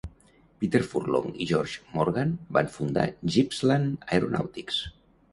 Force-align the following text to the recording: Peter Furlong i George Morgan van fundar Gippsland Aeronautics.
Peter 0.61 0.79
Furlong 0.91 1.25
i 1.43 1.45
George 1.49 1.91
Morgan 1.97 2.31
van 2.57 2.71
fundar 2.77 3.03
Gippsland 3.35 4.09
Aeronautics. 4.17 4.81